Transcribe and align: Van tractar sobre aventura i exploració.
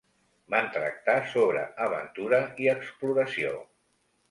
Van 0.53 0.71
tractar 0.77 1.15
sobre 1.33 1.61
aventura 1.85 2.41
i 2.65 2.73
exploració. 2.75 3.57